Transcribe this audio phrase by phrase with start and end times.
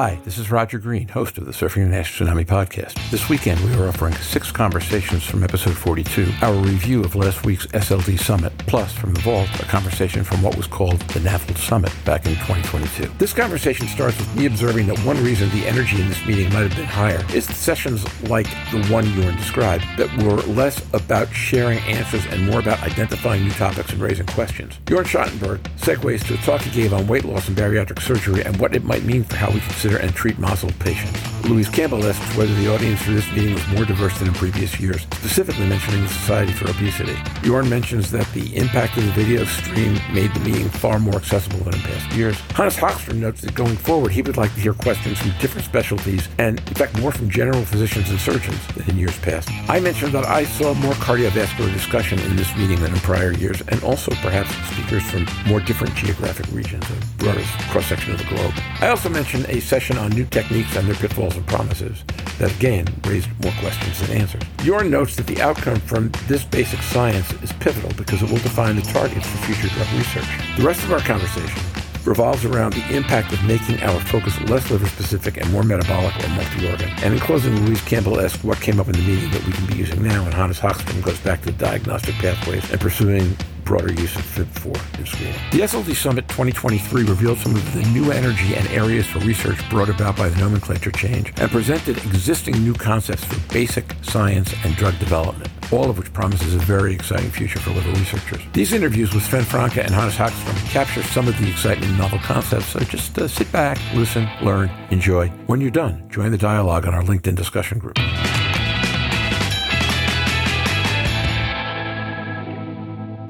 [0.00, 2.94] Hi, this is Roger Green, host of the Surfing the NASH Tsunami podcast.
[3.10, 7.66] This weekend, we are offering six conversations from episode 42, our review of last week's
[7.66, 11.92] SLD Summit, plus from the vault, a conversation from what was called the NAFLD Summit
[12.06, 13.12] back in 2022.
[13.18, 16.60] This conversation starts with me observing that one reason the energy in this meeting might
[16.60, 21.78] have been higher is sessions like the one Jorn described that were less about sharing
[21.80, 24.78] answers and more about identifying new topics and raising questions.
[24.86, 28.56] Jorn Schattenberg segues to a talk he gave on weight loss and bariatric surgery and
[28.56, 31.18] what it might mean for how we consider and treat MASLD patients.
[31.48, 34.78] Louise Campbell asks whether the audience for this meeting was more diverse than in previous
[34.78, 37.14] years, specifically mentioning the Society for Obesity.
[37.42, 41.58] Jorn mentions that the impact of the video stream made the meeting far more accessible
[41.60, 42.38] than in past years.
[42.54, 46.28] Hannes Hagström notes that going forward, he would like to hear questions from different specialties
[46.38, 49.48] and, in fact, more from general physicians and surgeons than in years past.
[49.68, 53.60] I mentioned that I saw more cardiovascular discussion in this meeting than in prior years,
[53.68, 58.52] and also perhaps speakers from more different geographic regions, a broader cross-section of the globe.
[58.80, 62.04] I also mentioned a session on new techniques and their pitfalls and promises
[62.38, 64.42] that again raised more questions than answers.
[64.58, 68.76] Jorn notes that the outcome from this basic science is pivotal because it will define
[68.76, 70.26] the targets for future drug research.
[70.56, 71.62] The rest of our conversation
[72.04, 76.28] revolves around the impact of making our focus less liver specific and more metabolic or
[76.28, 76.88] multi-organ.
[77.02, 79.66] And in closing, Louise Campbell asks what came up in the meeting that we can
[79.66, 83.36] be using now, and Hannes Hagström goes back to diagnostic pathways and pursuing
[83.70, 85.34] broader use of FIB4 in screening.
[85.52, 89.88] The SLD Summit 2023 revealed some of the new energy and areas for research brought
[89.88, 94.98] about by the nomenclature change and presented existing new concepts for basic science and drug
[94.98, 98.42] development all of which promises a very exciting future for liver researchers.
[98.52, 102.66] These interviews with Sven Francque and Hannes Hagström capture some of the exciting novel concepts,
[102.66, 105.28] so just uh, sit back, listen, learn, enjoy.
[105.46, 107.98] When you're done, join the dialogue on our LinkedIn discussion group.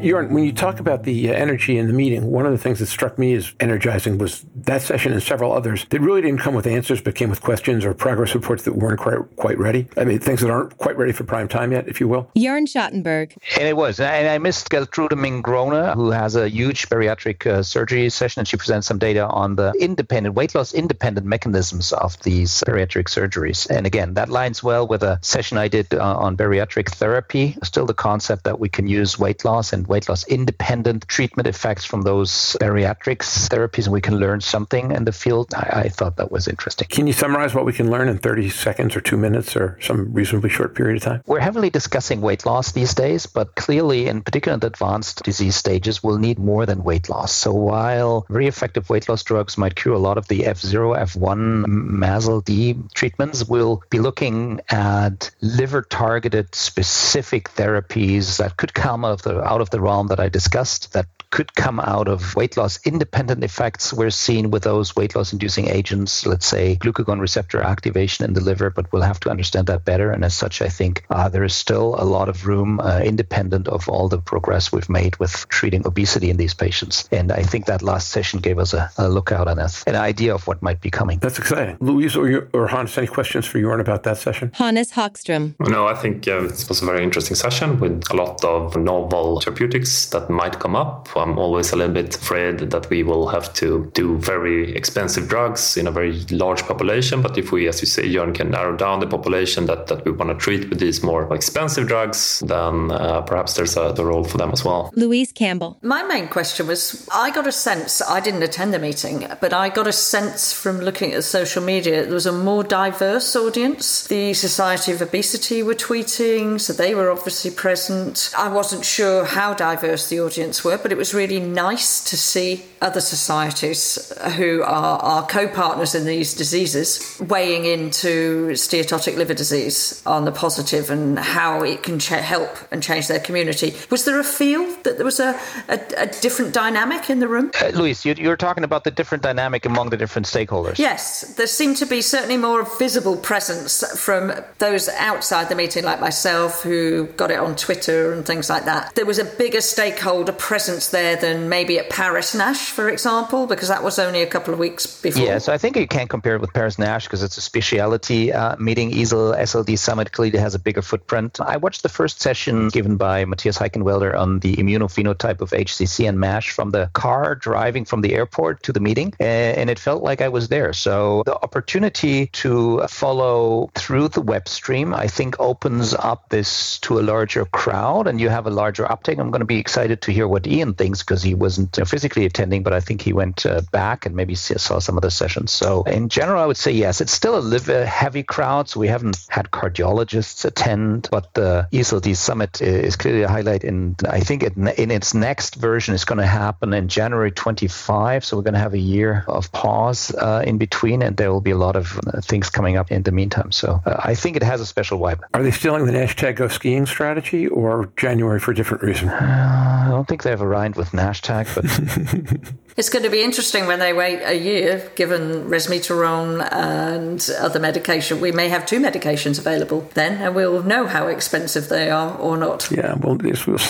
[0.00, 2.78] Jorn, when you talk about the uh, energy in the meeting, one of the things
[2.78, 6.54] that struck me as energizing was that session and several others that really didn't come
[6.54, 9.88] with answers, but came with questions or progress reports that weren't quite, quite ready.
[9.98, 12.30] I mean, things that aren't quite ready for prime time yet, if you will.
[12.34, 13.36] Jorn Schattenberg.
[13.58, 14.00] And it was.
[14.00, 18.56] And I missed Geltrude Mingrone, who has a huge bariatric uh, surgery session, and she
[18.56, 23.68] presents some data on the independent, weight loss independent mechanisms of these bariatric surgeries.
[23.68, 27.58] And again, that lines well with a session I did uh, on bariatric therapy.
[27.62, 31.84] Still the concept that we can use weight loss and weight loss independent treatment effects
[31.84, 35.52] from those bariatrics therapies, and we can learn something in the field.
[35.54, 36.88] I, I, thought that was interesting.
[36.88, 40.12] Can you summarize what we can learn in 30 seconds or two minutes or some
[40.12, 41.22] reasonably short period of time?
[41.26, 45.56] We're heavily discussing weight loss these days, but clearly, in particular in the advanced disease
[45.56, 47.32] stages, we'll need more than weight loss.
[47.32, 51.66] So while very effective weight loss drugs might cure a lot of the F0, F1
[51.66, 59.22] MASLD treatments, we'll be looking at liver targeted specific therapies that could come out of
[59.22, 62.80] the out of the realm that I discussed that could come out of weight loss
[62.84, 68.24] independent effects we're seeing with those weight loss inducing agents, let's say glucagon receptor activation
[68.24, 70.10] in the liver, but we'll have to understand that better.
[70.10, 73.68] And as such, I think uh, there is still a lot of room uh, independent
[73.68, 77.08] of all the progress we've made with treating obesity in these patients.
[77.12, 80.34] And I think that last session gave us a, a lookout on a, an idea
[80.34, 81.20] of what might be coming.
[81.20, 81.76] That's exciting.
[81.80, 84.50] Louise or, or Hans, any questions for Jorn about that session?
[84.54, 85.54] Hannes Hagström.
[85.60, 89.40] No, I think uh, it was a very interesting session with a lot of novel
[89.70, 93.52] therapeutics that might come up I'm always a little bit afraid that we will have
[93.54, 97.22] to do very expensive drugs in a very large population.
[97.22, 100.12] But if we, as you say, Jorn, can narrow down the population that, that we
[100.12, 104.24] want to treat with these more expensive drugs, then uh, perhaps there's a the role
[104.24, 104.90] for them as well.
[104.94, 105.78] Louise Campbell.
[105.82, 109.68] My main question was I got a sense, I didn't attend the meeting, but I
[109.68, 114.06] got a sense from looking at social media, there was a more diverse audience.
[114.06, 118.32] The Society of Obesity were tweeting, so they were obviously present.
[118.36, 122.64] I wasn't sure how diverse the audience were, but it was really nice to see
[122.80, 130.02] other societies who are, are co partners in these diseases weighing into steatotic liver disease
[130.06, 133.74] on the positive and how it can ch- help and change their community.
[133.90, 135.38] Was there a feel that there was a,
[135.68, 137.50] a, a different dynamic in the room?
[137.60, 140.78] Uh, Louise, you, you're talking about the different dynamic among the different stakeholders.
[140.78, 146.00] Yes, there seemed to be certainly more visible presence from those outside the meeting, like
[146.00, 148.94] myself, who got it on Twitter and things like that.
[148.94, 153.66] There was a bigger stakeholder presence there than maybe at Paris NASH, for example, because
[153.66, 155.24] that was only a couple of weeks before.
[155.24, 158.32] Yeah, so I think you can compare it with Paris NASH because it's a speciality
[158.32, 158.92] uh, meeting.
[158.92, 161.40] EASL SLD Summit clearly has a bigger footprint.
[161.40, 166.20] I watched the first session given by Matthias Heikenwelder on the immunophenotype of HCC and
[166.20, 170.20] MASH from the car driving from the airport to the meeting, and it felt like
[170.20, 170.72] I was there.
[170.72, 177.00] So the opportunity to follow through the web stream, I think, opens up this to
[177.00, 179.18] a larger crowd, and you have a larger uptake.
[179.18, 181.84] And I'm going to be excited to hear what Ian thinks because he wasn't uh,
[181.84, 185.10] physically attending, but I think he went uh, back and maybe saw some of the
[185.12, 185.52] sessions.
[185.52, 187.00] So in general, I would say yes.
[187.00, 192.60] It's still a heavy crowd, so we haven't had cardiologists attend, but the EASLD summit
[192.60, 193.62] is clearly a highlight.
[193.62, 198.24] And I think it, in its next version is going to happen in January 25.
[198.24, 201.40] So we're going to have a year of pause uh, in between, and there will
[201.40, 203.52] be a lot of uh, things coming up in the meantime.
[203.52, 205.20] So uh, I think it has a special vibe.
[205.32, 209.08] Are they stealing the hashtag go skiing strategy or January for a different reason?
[209.20, 212.54] Uh, I don't think they've arrived with hashtag, but.
[212.76, 218.20] It's going to be interesting when they wait a year, given resmetirom and other medication.
[218.20, 222.36] We may have two medications available then, and we'll know how expensive they are or
[222.36, 222.70] not.
[222.70, 223.18] Yeah, well,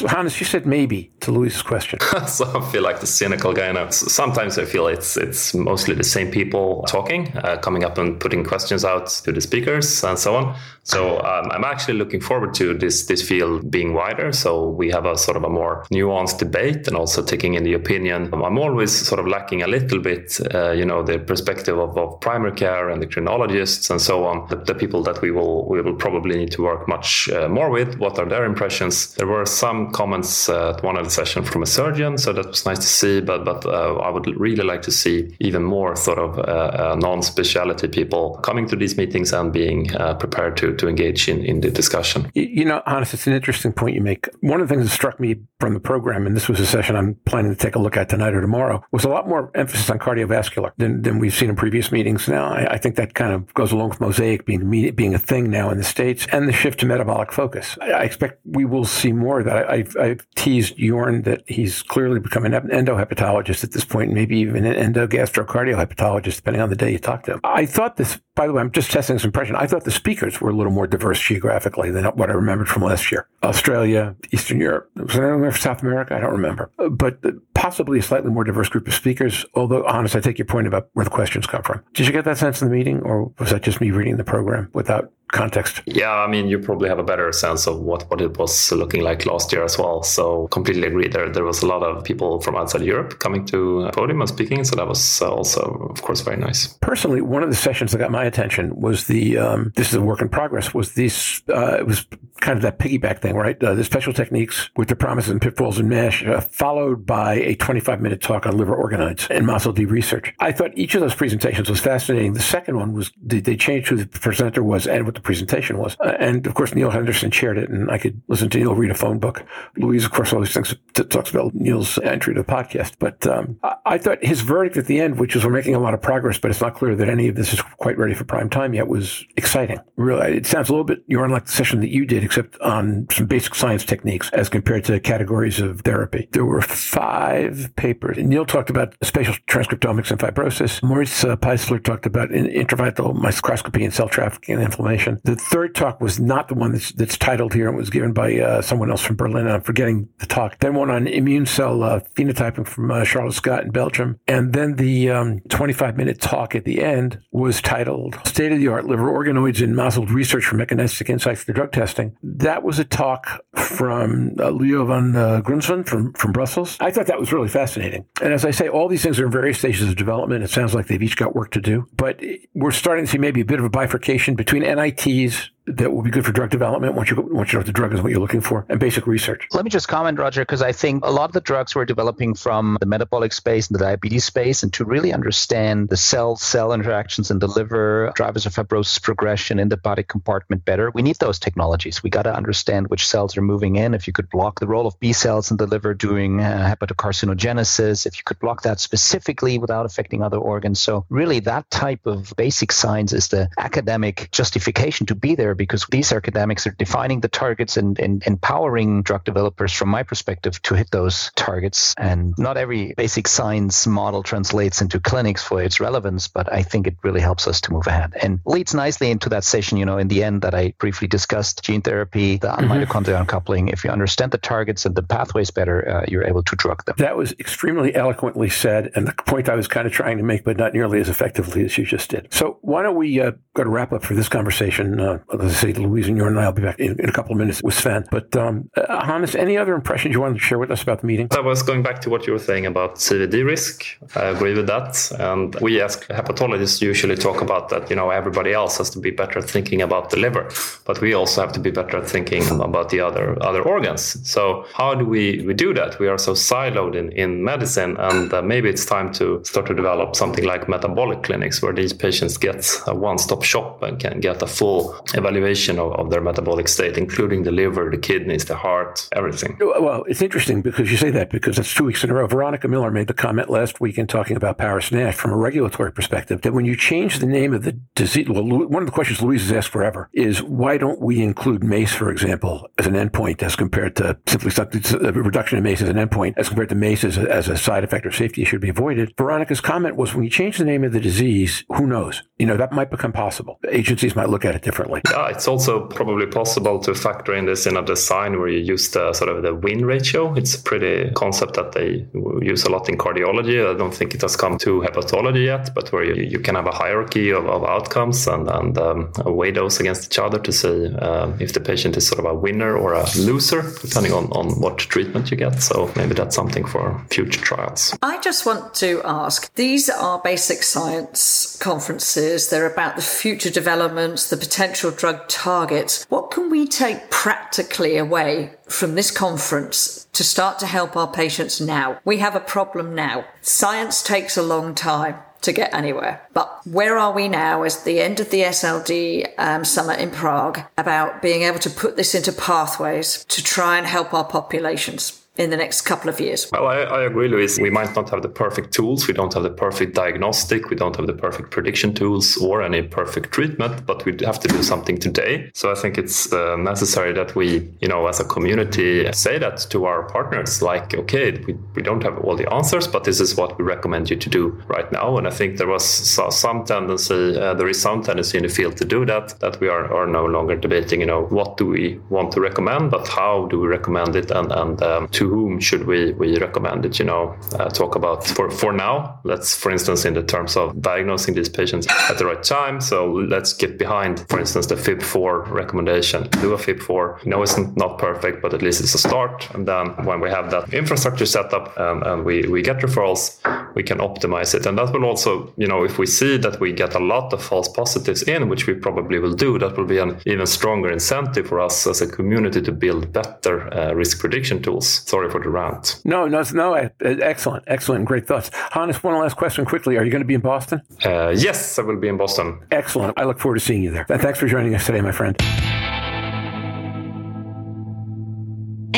[0.08, 1.98] Hannes, you said maybe to Louise's question.
[2.26, 3.90] so I feel like the cynical guy now.
[3.90, 8.44] Sometimes I feel it's it's mostly the same people talking, uh, coming up and putting
[8.44, 10.56] questions out to the speakers and so on.
[10.82, 14.32] So um, I'm actually looking forward to this this field being wider.
[14.32, 17.74] So we have a sort of a more nuanced debate and also taking in the
[17.74, 18.30] opinion.
[18.32, 22.20] I'm always sort of lacking a little bit, uh, you know, the perspective of, of
[22.20, 24.46] primary care and the endocrinologists and so on.
[24.48, 27.70] The, the, people that we will we will probably need to work much uh, more
[27.70, 27.98] with.
[27.98, 29.14] What are their impressions?
[29.14, 32.46] There were some comments uh, at one of the sessions from a surgeon, so that
[32.46, 33.20] was nice to see.
[33.20, 36.96] But but uh, I would really like to see even more sort of uh, uh,
[36.98, 39.88] non-speciality people coming to these meetings and being
[40.18, 42.30] prepared to to engage in in the discussion.
[42.34, 44.28] You know, Hannes, it's an interesting point you make.
[44.40, 46.96] One of the things that struck me from the program, and this was a session
[46.96, 49.88] I'm planning to take a look at tonight or tomorrow, was a lot more emphasis
[49.90, 52.28] on cardiovascular than, than we've seen in previous meetings.
[52.28, 55.50] Now, I, I think that kind of goes along with Mosaic being being a thing
[55.50, 57.76] now in the states, and the shift to metabolic focus.
[57.80, 59.68] I, I expect we will see more of that.
[59.70, 64.38] I, have I've teased Jorn that he's clearly become an endohepatologist at this point, maybe
[64.38, 67.40] even an endogastrocardiohepatologist, depending on the day you talk to him.
[67.44, 69.56] I thought this, by the way, I'm just testing this impression.
[69.56, 72.82] I thought the speakers were a little more diverse geographically than what I remembered from
[72.82, 73.28] last year.
[73.42, 76.14] Australia, Eastern Europe, was there anywhere for South America?
[76.14, 79.44] I don't remember, but uh, possibly a slightly more diverse group of speakers.
[79.54, 81.82] Although, Hannes, I take your point about where the questions come from.
[81.92, 84.24] Did you get that sense in the meeting, or was that just me reading the
[84.24, 85.82] program without context.
[85.86, 89.02] Yeah, I mean, you probably have a better sense of what, what it was looking
[89.02, 90.02] like last year as well.
[90.02, 91.08] So completely agree.
[91.08, 94.64] There there was a lot of people from outside Europe coming to podium and speaking.
[94.64, 96.66] So that was also, of course, very nice.
[96.80, 100.00] Personally, one of the sessions that got my attention was the um, this is a
[100.00, 100.74] work in progress.
[100.74, 102.06] Was this uh, it was
[102.40, 103.62] kind of that piggyback thing, right?
[103.62, 107.54] Uh, the special techniques with the promises and pitfalls in MASH, uh, followed by a
[107.54, 110.34] 25 minute talk on liver organoids and MASLD research.
[110.40, 112.32] I thought each of those presentations was fascinating.
[112.32, 115.78] The second one was they, they changed who the presenter was and what the presentation
[115.78, 115.96] was.
[116.00, 118.90] Uh, and of course, Neil Henderson chaired it, and I could listen to Neil read
[118.90, 119.44] a phone book.
[119.76, 122.94] Louise, of course, always thinks talks about Neil's entry to the podcast.
[122.98, 125.94] But um, I-, thought his verdict at the end, which was we're making a lot
[125.94, 128.50] of progress, but it's not clear that any of this is quite ready for prime
[128.50, 129.78] time yet, was exciting.
[129.96, 133.06] Really, it sounds a little bit you're unlike the session that you did, except on
[133.10, 136.28] some basic science techniques as compared to categories of therapy.
[136.32, 138.18] There were five papers.
[138.18, 140.82] Neil talked about spatial transcriptomics and fibrosis.
[140.82, 145.09] Moritz uh, Peiseler talked about intravital microscopy and cell trafficking and inflammation.
[145.24, 147.68] The third talk was not the one that's, that's titled here.
[147.68, 149.48] It was given by uh, someone else from Berlin.
[149.48, 150.58] I'm forgetting the talk.
[150.58, 154.18] Then one on immune cell uh, phenotyping from uh, Charlotte Scott in Belgium.
[154.26, 158.68] And then the um, 25 minute talk at the end was titled State of the
[158.68, 162.16] Art Liver Organoids in MASLD Research for Mechanistic Insights for Drug Testing.
[162.22, 166.76] That was a talk from uh, Leo van uh, Grunsven from, from Brussels.
[166.80, 168.06] I thought that was really fascinating.
[168.22, 170.44] And as I say, all these things are in various stages of development.
[170.44, 171.86] It sounds like they've each got work to do.
[171.96, 172.20] But
[172.54, 174.62] we're starting to see maybe a bit of a bifurcation between
[175.06, 177.92] NITs that will be good for drug development once you once you know the drug
[177.94, 179.46] is what you're looking for and basic research.
[179.52, 182.34] Let me just comment, Roger, because I think a lot of the drugs we're developing
[182.34, 187.30] from the metabolic space and the diabetes space, and to really understand the cell-cell interactions
[187.30, 191.38] in the liver, drivers of fibrosis progression in the body compartment better, we need those
[191.38, 192.02] technologies.
[192.02, 193.94] We got to understand which cells are moving in.
[193.94, 198.06] If you could block the role of B cells in the liver doing uh, hepatocarcinogenesis,
[198.06, 200.80] if you could block that specifically without affecting other organs.
[200.80, 205.84] So really, that type of basic science is the academic justification to be there because
[205.90, 210.74] these academics are defining the targets and, and empowering drug developers, from my perspective, to
[210.74, 211.94] hit those targets.
[211.98, 216.86] And not every basic science model translates into clinics for its relevance, but I think
[216.86, 219.98] it really helps us to move ahead and leads nicely into that session, you know,
[219.98, 222.72] in the end that I briefly discussed gene therapy, the mm-hmm.
[222.72, 223.68] mitochondrial uncoupling.
[223.68, 226.94] If you understand the targets and the pathways better, uh, you're able to drug them.
[226.96, 230.42] That was extremely eloquently said, and the point I was kind of trying to make,
[230.42, 232.32] but not nearly as effectively as you just did.
[232.32, 235.00] So why don't we uh, go to wrap up for this conversation?
[235.00, 237.12] Uh, as I say, Louise and you and I will be back in, in a
[237.12, 238.04] couple of minutes with Sven.
[238.10, 241.06] But um, uh, Hannes, any other impressions you wanted to share with us about the
[241.06, 241.28] meeting?
[241.32, 243.84] I was going back to what you were saying about CVD risk.
[244.14, 245.10] I agree with that.
[245.18, 249.10] And we as hepatologists usually talk about that, you know, everybody else has to be
[249.10, 250.48] better at thinking about the liver,
[250.84, 254.16] but we also have to be better at thinking about the other other organs.
[254.28, 255.98] So how do we, we do that?
[255.98, 259.74] We are so siloed in, in medicine and uh, maybe it's time to start to
[259.74, 264.42] develop something like metabolic clinics where these patients get a one-stop shop and can get
[264.42, 269.08] a full evaluation of, of their metabolic state, including the liver, the kidneys, the heart,
[269.12, 269.56] everything.
[269.60, 272.26] Well, it's interesting because you say that because it's two weeks in a row.
[272.26, 275.92] Veronica Miller made the comment last week in talking about Paris NASH from a regulatory
[275.92, 279.22] perspective that when you change the name of the disease, well, one of the questions
[279.22, 283.42] Louise has asked forever is why don't we include MACE, for example, as an endpoint
[283.42, 287.04] as compared to simply a reduction in MACE as an endpoint as compared to MACE
[287.04, 289.14] as a, as a side effect or safety should be avoided.
[289.16, 292.22] Veronica's comment was when you change the name of the disease, who knows?
[292.38, 293.29] You know, that might become possible.
[293.68, 295.02] Agencies might look at it differently.
[295.10, 298.90] Yeah, it's also probably possible to factor in this in a design where you use
[298.90, 300.34] the sort of the win ratio.
[300.34, 302.06] It's a pretty concept that they
[302.42, 303.58] use a lot in cardiology.
[303.68, 306.66] I don't think it has come to hepatology yet, but where you, you can have
[306.66, 310.94] a hierarchy of, of outcomes and, and um, weigh those against each other to see
[310.96, 314.50] uh, if the patient is sort of a winner or a loser, depending on, on
[314.60, 315.62] what treatment you get.
[315.62, 317.96] So maybe that's something for future trials.
[318.02, 324.30] I just want to ask these are basic science conferences, they're about the future developments,
[324.30, 326.06] the potential drug targets.
[326.08, 331.60] What can we take practically away from this conference to start to help our patients
[331.60, 332.00] now?
[332.02, 333.26] We have a problem now.
[333.42, 336.26] Science takes a long time to get anywhere.
[336.32, 340.60] But where are we now as the end of the SLD um, summit in Prague
[340.78, 345.19] about being able to put this into pathways to try and help our populations?
[345.40, 346.46] In the next couple of years?
[346.52, 347.58] Well, I, I, agree, Louise.
[347.58, 349.08] We might not have the perfect tools.
[349.08, 350.68] We don't have the perfect diagnostic.
[350.68, 354.48] We don't have the perfect prediction tools or any perfect treatment, but we have to
[354.48, 355.50] do something today.
[355.54, 359.66] So I think it's uh, necessary that we, you know, as a community say that
[359.70, 363.34] to our partners, like, okay, we, we don't have all the answers, but this is
[363.34, 365.16] what we recommend you to do right now.
[365.16, 368.76] And I think there was some tendency, uh, there is some tendency in the field
[368.76, 371.98] to do that, that we are, are no longer debating, you know, what do we
[372.10, 375.86] want to recommend, but how do we recommend it and, and um, to whom should
[375.86, 379.20] we, we recommend it, you know, uh, talk about for, for now.
[379.24, 382.80] Let's, for instance, in the terms of diagnosing these patients at the right time.
[382.80, 386.28] So let's get behind, for instance, the FIB4 recommendation.
[386.42, 387.24] Do a FIB4.
[387.24, 389.48] You know, it's not perfect, but at least it's a start.
[389.54, 393.38] And then when we have that infrastructure set up and, and we, we get referrals,
[393.74, 394.66] we can optimize it.
[394.66, 397.42] And that will also, you know, if we see that we get a lot of
[397.42, 401.46] false positives in, which we probably will do, that will be an even stronger incentive
[401.46, 404.86] for us as a community to build better uh, risk prediction tools.
[405.10, 406.00] So sorry for the rant.
[406.04, 406.74] No, no, no.
[407.00, 408.48] Excellent, excellent, great thoughts.
[408.70, 409.96] Hannes, one last question quickly.
[409.96, 410.82] Are you going to be in Boston?
[411.04, 412.60] Uh, yes, I will be in Boston.
[412.70, 413.18] Excellent.
[413.18, 414.04] I look forward to seeing you there.
[414.04, 415.36] Thanks for joining us today, my friend.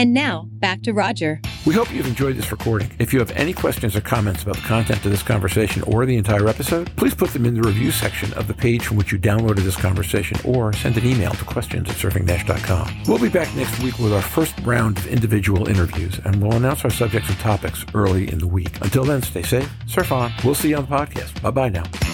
[0.02, 1.40] And now, back to Roger.
[1.64, 2.90] We hope you've enjoyed this recording.
[2.98, 6.16] If you have any questions or comments about the content of this conversation or the
[6.16, 9.18] entire episode, please put them in the review section of the page from which you
[9.20, 13.02] downloaded this conversation or send an email to questions at surfing-dash.com.
[13.06, 16.84] We'll be back next week with our first round of individual interviews, and we'll announce
[16.84, 18.80] our subjects and topics early in the week.
[18.80, 20.32] Until then, stay safe, surf on.
[20.42, 21.40] We'll see you on the podcast.
[21.42, 22.11] Bye-bye now.